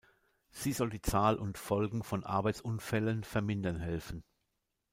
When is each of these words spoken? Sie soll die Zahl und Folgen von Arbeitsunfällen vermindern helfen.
Sie 0.49 0.73
soll 0.73 0.89
die 0.89 1.03
Zahl 1.03 1.35
und 1.37 1.59
Folgen 1.59 2.01
von 2.01 2.23
Arbeitsunfällen 2.23 3.23
vermindern 3.23 3.77
helfen. 3.79 4.23